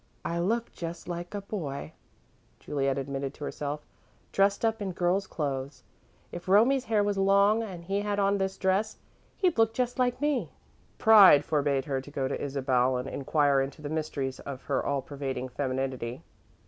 [0.25, 1.93] "I look just like a boy,"
[2.59, 3.85] Juliet admitted to herself,
[4.31, 5.83] "dressed up in girl's clothes.
[6.31, 8.97] If Romie's hair was long, and he had on this dress,
[9.37, 10.53] he'd look just like me."
[10.97, 15.03] Pride forbade her to go to Isabel and inquire into the mysteries of her all
[15.03, 16.23] pervading femininity.